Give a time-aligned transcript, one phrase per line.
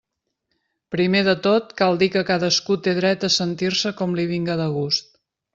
[0.95, 4.71] Primer de tot cal dir que cadascú té dret de sentir-se com li vinga de
[4.81, 5.17] gust.